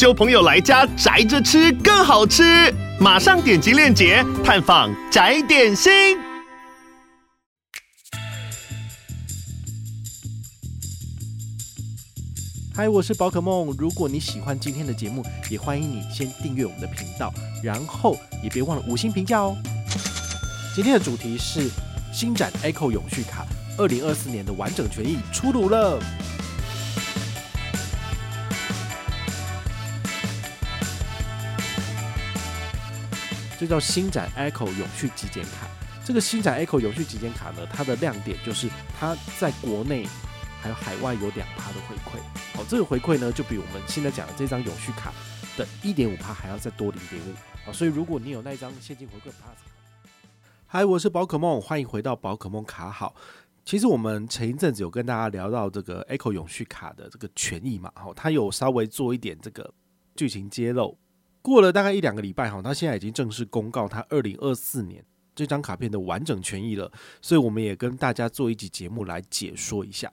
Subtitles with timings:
[0.00, 2.42] 揪朋友来家宅着吃更好吃。
[2.98, 5.92] 马上点击链接探访宅点心。
[12.74, 13.76] 嗨，我是宝可梦。
[13.78, 17.30] 如果你喜欢今天的节目，也欢迎你先订阅我们的频道，
[17.62, 19.54] 然后也别忘了五星评价哦。
[20.74, 21.68] 今天的主题是
[22.10, 23.44] 星展 Echo 永续卡
[23.76, 26.00] 二零二四年的完整权益出炉了。
[33.60, 35.68] 就叫星展 Echo 永续极简卡。
[36.02, 40.06] 这个星展 Echo 永续极简卡呢，它的亮点就是它在国内
[40.62, 42.18] 还有海外有两趴的回馈。
[42.54, 45.12] 好，这个回馈呢，就比我们现在讲的这张永续卡
[45.58, 47.34] 的一点五趴还要再多零点五。
[47.66, 49.54] 好，所以如果你有那一张现金回馈 Plus 卡，
[50.66, 53.14] 嗨，我是宝可梦，欢迎回到宝可梦卡好。
[53.66, 59.70] 其实我们前一阵子有跟大家聊到这个 Echo 永续卡的这个权益嘛，好，它有稍微做一点这个
[60.16, 60.96] 剧情揭露。
[61.42, 65.04] 过了大概一两个礼拜哈，他现在已经正式公告他二零二四年
[65.34, 66.90] 这张卡片的完整权益了，
[67.22, 70.10] 所以我们也跟大家做一集节目来解说一下。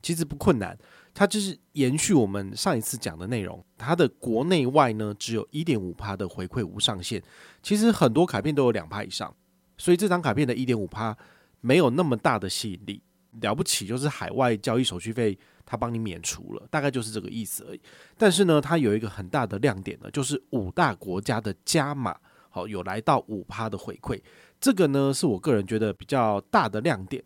[0.00, 0.76] 其实不困难，
[1.14, 7.22] 它就是延续我们上一次讲的内容，它的国内外呢只有一点五趴的回馈无上限，
[7.62, 9.32] 其实很多卡片都有两趴以上，
[9.78, 11.16] 所以这张卡片的一点五趴
[11.60, 13.00] 没有那么大的吸引力。
[13.40, 15.38] 了不起就是海外交易手续费。
[15.64, 17.80] 他帮你免除了，大概就是这个意思而已。
[18.18, 22.14] 但是呢，它有一个很大的亮点呢，就是五大国家的加码，
[22.50, 24.20] 好，有来到五趴的回馈，
[24.60, 27.22] 这个呢是我个人觉得比较大的亮点。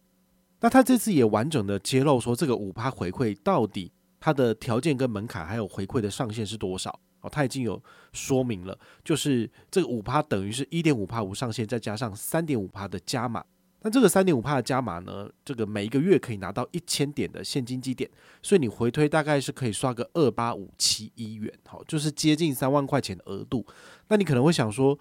[0.60, 7.00] 那他这次也完整的揭露说，这个五趴回馈到底它的条件跟门槛，还有回馈的上限是多少？
[7.22, 7.82] 哦，他已经有
[8.12, 13.42] 说明了，就是这个五趴等于是一点五趴无上限，再加上三点五趴的加码。
[13.82, 18.10] 那这个三点五帕的加码呢，这个每一个月可以拿到一千点的现金积点，
[18.42, 23.64] 所以你回推大概是可以刷个二八五七一元，好，就是接近三万块钱的额度。
[24.08, 24.98] 那你可能会想说，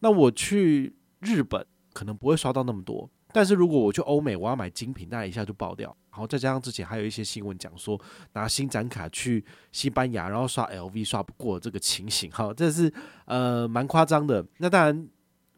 [0.00, 5.96] 那我去日本可能不会刷到那么多，但是如果我去欧美，我要买精品，那一下就爆掉。
[6.10, 8.00] 然后再加上之前还有一些新闻讲说，
[8.34, 12.92] 拿新展卡去西班牙，然后刷 LV 刷不过这个情形，哈，这是
[13.24, 14.46] 呃蛮夸张的。
[14.58, 15.08] 那当然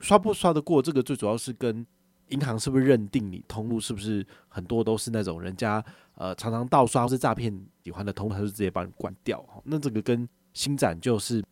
[0.00, 1.86] 刷不刷得过，这个最主要是跟
[2.28, 5.84] 银行是不是认定你通路是不是很多都是那种人家
[6.16, 9.44] 呃常常盗刷或是诈骗喜欢的通路，他就直接把你关掉？
[9.64, 11.44] 那这个跟新展就是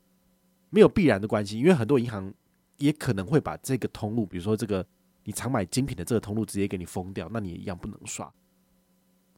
[0.70, 2.32] 没有必然的关系，因为很多银行
[2.78, 4.84] 也可能会把这个通路，比如说这个
[5.22, 8.28] 你常买精品的这个通路直接给你封掉，那你也一样不能刷。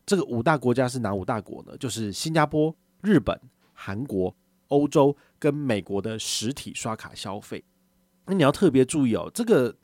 [0.06, 1.76] 这个五大国家是哪五大国呢？
[1.76, 3.38] 就是新加坡、日本、
[3.74, 4.34] 韩国、
[4.68, 7.62] 欧洲跟美国的实体刷卡消费。
[8.24, 9.76] 那你要特别注意哦，这个。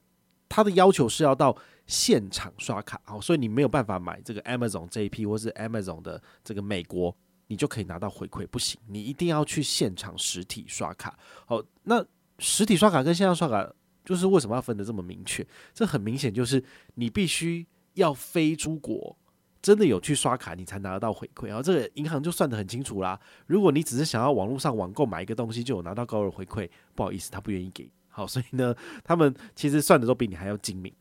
[0.55, 11.19] 他的要求是要到现场刷卡，好，所以你没有办法买这个 Amazon JP 或是 Amazon 的这个美国，你就可以拿到回馈，不行，你一定要去现场实体刷卡。
[11.47, 12.05] 好，那
[12.39, 13.67] 实体刷卡跟线上刷卡，
[14.05, 15.47] 就是为什么要分得这么明确？
[15.73, 16.63] 这很明显就是
[16.97, 19.17] 你必须要飞出国，
[19.63, 21.47] 真的有去刷卡，你才拿得到回馈。
[21.47, 23.19] 然后这个银行就算得很清楚啦。
[23.47, 27.91] 如果你只是想要网络上网购买一个东西就有拿到高额回馈，不好意思，他不愿意给。
[28.13, 30.93] 好，所以呢，他们其实算的都比你还要精明。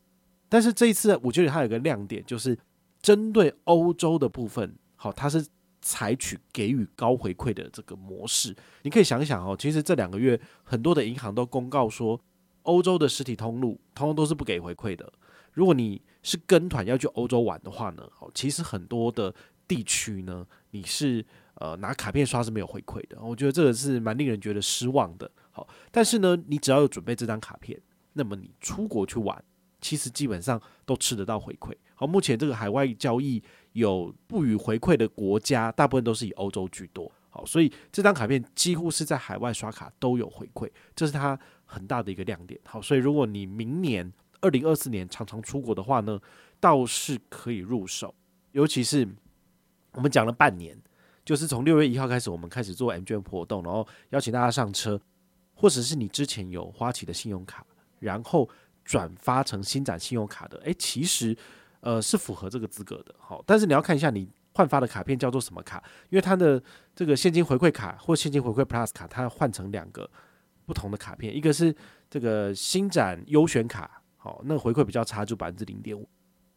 [0.49, 2.57] 但是这一次，我觉得它有个亮点，就是
[3.01, 5.45] 针对欧洲的部分，好，它是
[5.81, 8.55] 采取给予高回馈的这个模式。
[8.81, 12.19] 你可以想想哦，其实这两个月很多的银行都公告说，
[12.63, 15.11] 欧洲的实体通路通通都是不给回馈的。
[15.53, 19.33] 如果你是跟团要去欧洲玩的话呢，好，其实很多的
[19.67, 23.17] 地区呢，你是呃拿卡片刷是没有回馈的。
[23.21, 25.29] 我觉得这个是蛮令人觉得失望的。
[25.91, 27.79] 但是呢，你只要有准备这张卡片，
[28.13, 29.43] 那么你出国去玩，
[29.79, 31.73] 其实基本上都吃得到回馈。
[31.95, 33.41] 好，目前这个海外交易
[33.73, 37.11] 有不予回馈的国家，大部分都是以欧洲居多。
[37.29, 42.59] 好，所以这张卡片几乎是在海外刷卡都有回馈，这是它很大的一个亮点。
[42.65, 44.11] 好，所以如果你明年
[44.41, 46.19] 二零二四年常常出国的话呢，
[46.59, 48.13] 倒是可以入手。
[48.51, 49.07] 尤其是
[49.93, 50.77] 我们讲了半年，
[51.23, 54.99] 就是从六月一号开始，我们开始做 M 券活动，然后邀请大家上车。
[55.61, 57.63] 或者是你之前有花旗的信用卡，
[57.99, 58.49] 然后
[58.83, 61.37] 转发成新展信用卡的，诶，其实
[61.81, 63.13] 呃是符合这个资格的。
[63.19, 66.61] 好，但是你要看一下你换发的卡片叫做什么卡，因为它的
[66.95, 70.09] 这个现金回馈卡或现金回馈 Plus 卡，它换成两个
[70.65, 71.75] 不同的卡片，一个是
[72.09, 76.09] 这个新展优选卡，好，那个回馈比较差，就百分之零点五。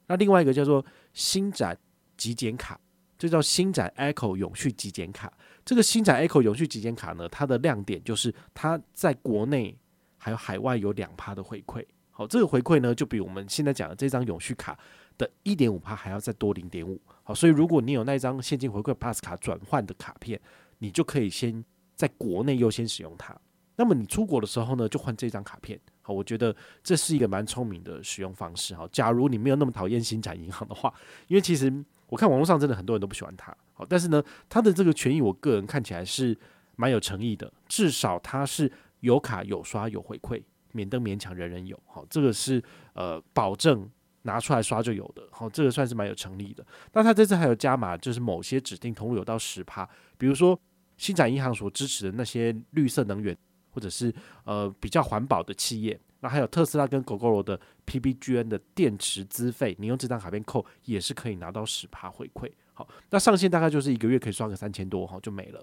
[0.06, 1.78] 那另外一个叫做新展
[2.16, 2.80] 极简卡，
[3.18, 5.32] 就叫星展 Echo 永续极简卡。
[5.64, 9.76] 这个星展 Echo 永续极简卡呢，它的亮点就是它在国内
[10.16, 11.84] 还有海外有两趴的回馈。
[12.10, 14.78] 好，这个回馈呢，就比我们现在讲的这张永续卡
[15.18, 17.00] 的一点五趴还要再多零点五。
[17.24, 20.40] 好，所以如果你有那张现金回馈 Plus 卡转换的卡片，
[20.78, 21.64] 你就可以先
[21.96, 23.36] 在国内优先使用它。
[23.76, 25.80] 那么你出国的时候呢，就换这张卡片。
[26.02, 28.74] 好，我觉得这是一个蛮聪明的使用方式。
[28.74, 30.94] 好，假如你没有那么讨厌星展银行的话，
[31.26, 33.56] 因为其实我看网络上真的很多人都不喜欢他。
[33.72, 36.36] 好，但是呢，他的这个权益，我个人看起来是
[36.76, 37.52] 蛮有诚意的。
[37.68, 38.70] 至少他是
[39.00, 40.42] 有卡有刷有回馈，
[40.72, 41.78] 免登勉强人人有。
[41.86, 42.62] 好，这个是
[42.94, 43.88] 呃保证
[44.22, 45.26] 拿出来刷就有的。
[45.30, 46.64] 好，这个算是蛮有诚意的。
[46.92, 50.58] 那他这次还有加码，就是某些指定通路有到十趴，比如说
[50.96, 53.36] 星展银行所支持的那些绿色能源。
[53.74, 54.14] 或者是
[54.44, 62.50] 呃比较环保的企业，那还有特斯拉跟 GO GO 罗的 PBGN 的电池资费，你用这张卡片扣也是可以拿到十趴回馈。
[62.72, 65.62] 好，那上限大概就是一个月可以刷个三千多，哈，就没了。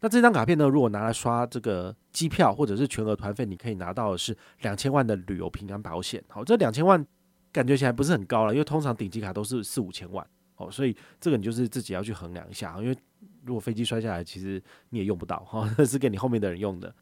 [0.00, 6.20] 那这张卡片呢，如果拿来刷这个机票或者是全额团费，你可以拿到的是两千万的旅游平安保险。
[6.28, 7.06] 好，这两千万
[7.52, 10.26] 感觉起来不是很高了，因为通常顶级卡都是四五千万。
[10.56, 12.96] 哦，所以这个你就是自己要去衡量一下，因为
[13.44, 14.60] 如果飞机摔下来，其实
[14.90, 16.92] 你也用不到，哈， 是给你后面的人用的。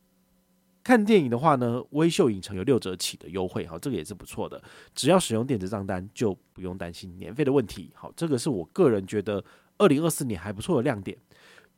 [0.85, 4.63] 看电影的话呢，微秀影城有六折起的优惠，好，这个也是不错的。
[4.95, 7.91] 只要使用电子账单，就不用担心年费的问题。
[7.95, 9.43] 好，这个是我个人觉得
[9.79, 11.17] 二零二四年还不错的亮点。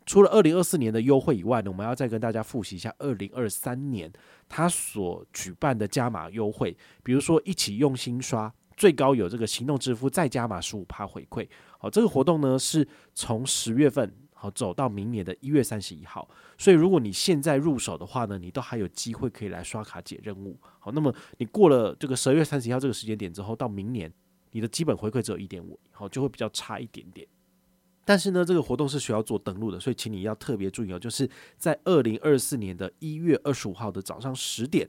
[0.05, 4.13] 除了二零二四年的优惠以外呢，我们要再跟大家复习一下二零二三年
[4.49, 11.49] 它所举办的加码优惠，比如说一起用心刷，最高有这个行动支付再加码十五趴回馈。
[11.79, 14.13] 好，这个活动呢是从十月份。
[14.39, 16.29] 好，走到明年的一月三十一号，
[16.59, 20.59] 所以如果你现在入手的话呢，你都还有机会可以来刷卡解任务。
[20.79, 24.13] 好，那么你过了这个十二月三十一号这个时间点之后，到明年
[24.51, 27.27] 你的基本回馈只有一点五，好，就会比较差一点点。
[28.05, 34.89] 但是呢，这个活动是需要做登录的，所以请你要特别注意哦，就是在二零二四年的一月二十五号的早上十点，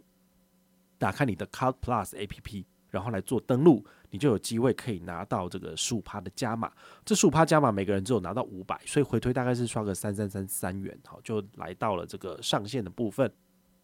[0.98, 2.66] 打开你的 Card Plus APP。
[2.90, 6.72] 然后来做登录，你就有机会可以拿到这个十五趴的加码。
[7.06, 13.32] 这十五趴加码，每个人只有拿到五百，所以回推大概是刷个三三三三元，好，就来到了这个上限的部分。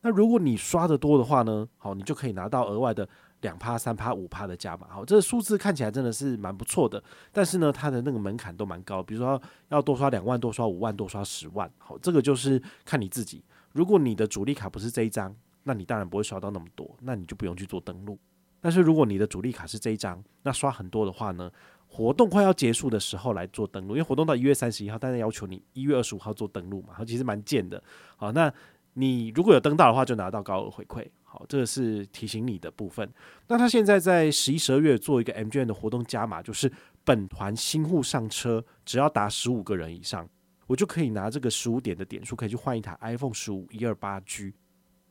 [0.01, 3.07] 那如果你刷得多的话呢，好，你就可以拿到额外的
[3.39, 4.85] 两趴、三趴、五趴的加码。
[4.89, 7.01] 好，这个数字看起来真的是蛮不错的，
[7.31, 13.41] 但是呢，它的那个门槛都蛮高，比如说要多刷两万、多刷五万、多刷十万，好，这个就是看你自己。
[13.71, 15.33] 如果你的主力卡不是这一张，
[15.63, 18.19] 那你当然不会刷到那么多，那你就不用去做登录。
[18.63, 21.51] 但是如果你的主力卡是这一张，那刷很多的话呢，
[21.85, 27.83] 活动快要结束的时候来做登录，因为活动到一月三十一号，但是要求你一月二十五号做登录嘛，它其实蛮贱的。
[28.15, 28.51] 好，那
[28.93, 31.05] 你如果有登到的话，就拿到高额回馈。
[31.23, 33.11] 好，这个是提醒你的部分。
[33.49, 36.71] 那他现在在十一、十二月做一个 MGM 的活动加码，就是
[37.03, 40.29] 本团新户上车，只要达十五个人以上，
[40.67, 44.53] 我就可以拿这个十五点的点数，可以去换一台 iPhone 十五一二八 G。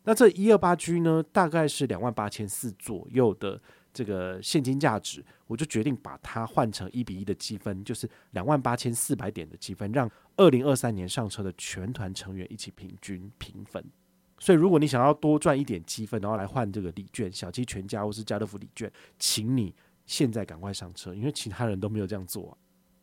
[0.05, 3.61] 那这一二八 G 呢，大概是两万八千四左右的
[3.93, 13.85] 这个现金价值，我就决定把它换成一比一的积分，就是两万八千四百点的积分，让二零二三年上车的全团成员一起平均平分。
[14.41, 19.73] 所以，如果你想要多赚一点积分，然后来换这个礼券，小七全家或是家乐福礼券，请你
[20.05, 22.59] 现在赶快上车，因为其他人都没有这样做啊。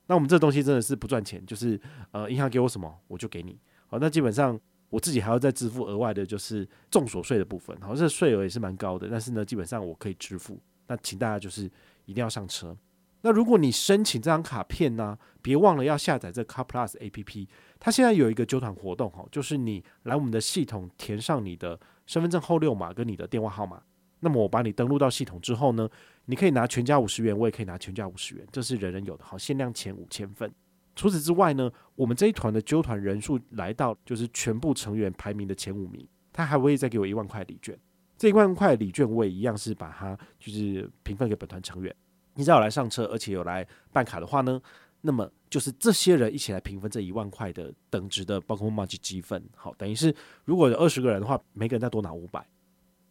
[0.07, 1.79] 那我们这东西真的是不赚钱，就是
[2.11, 3.57] 呃，银行给我什么我就给你。
[3.87, 4.59] 好，那基本上。
[4.89, 10.59] 我自己还要再支付额外的，就是重所税的部分，好，这税额也是蛮高的，但是呢，基本上我可以支付。
[10.87, 11.69] 那请大家就是
[12.05, 12.75] 一定要上车。
[13.21, 17.47] 那如果你申请这张卡片呢，别忘了要下载这 Car Plus APP。
[17.77, 23.83] 它现在有一个揪团活动，哈，就是你来我们的系统填上你的身份证后六码跟你的电话号码，
[24.21, 25.87] 那么我把你登录到系统之后呢，
[26.25, 30.49] 你可以拿全家五十元，我也可以拿全家五十元，这是人人有的，好，限量前五千份。
[30.95, 37.77] 除此之外呢，我们这一团的揪团人数来到就是全部成员排名的前五名，他还会再给我一万块礼券。
[38.17, 41.95] 这一万块礼券我也一样是把它就是平分给本团成员。
[42.33, 44.61] 你只要来上车，而且有来办卡的话呢，
[44.99, 49.41] 那么就是这些人一起来平分这一万块的等值的，包括 magic 积分。
[49.55, 52.45] 好，等于是如果有二十个人的话，每个人再多拿五百，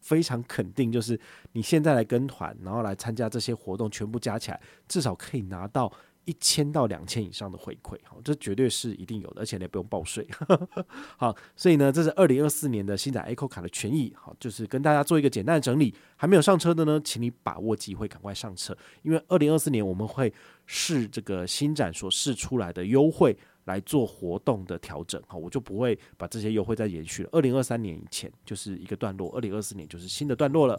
[0.00, 1.18] 非常肯定就是
[1.52, 5.90] 你现在来跟团，然后来参加这些活动，全部加起来至少可以拿到。
[6.28, 10.28] 一千到两千以上的回馈，好，这绝对是一定有的，而且你也不用报税。
[11.16, 15.94] 好，所以呢，这是二零二四年的新展 Echo 卡的权益，好，就是跟大家做一个简单的整理。
[16.16, 20.30] 还没有上车的呢，请你把握机会，赶快上车，因为二零二四年我们会
[20.66, 27.30] 试这个新展所试出来的优惠，来做活动的调整，好，我就不会把这些优惠再延续了。
[27.32, 30.78] 二零二三年以前就是一个段落，二零二四年就是新的段落了。